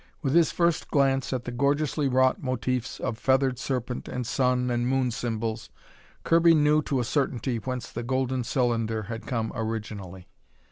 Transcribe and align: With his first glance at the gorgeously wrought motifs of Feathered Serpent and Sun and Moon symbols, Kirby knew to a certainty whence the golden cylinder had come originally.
With 0.23 0.33
his 0.33 0.51
first 0.51 0.89
glance 0.89 1.31
at 1.31 1.43
the 1.45 1.51
gorgeously 1.51 2.07
wrought 2.07 2.41
motifs 2.41 2.99
of 2.99 3.19
Feathered 3.19 3.59
Serpent 3.59 4.07
and 4.07 4.25
Sun 4.25 4.71
and 4.71 4.87
Moon 4.87 5.11
symbols, 5.11 5.69
Kirby 6.23 6.55
knew 6.55 6.81
to 6.81 6.99
a 6.99 7.03
certainty 7.03 7.57
whence 7.57 7.91
the 7.91 8.01
golden 8.01 8.43
cylinder 8.43 9.03
had 9.03 9.27
come 9.27 9.51
originally. 9.53 10.27